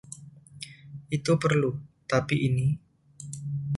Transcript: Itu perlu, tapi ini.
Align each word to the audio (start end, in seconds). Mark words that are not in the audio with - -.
Itu 1.17 1.33
perlu, 1.43 1.71
tapi 2.11 2.35
ini. 2.49 2.67